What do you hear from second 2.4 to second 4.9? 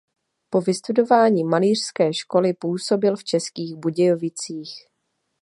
působil v Českých Budějovicích.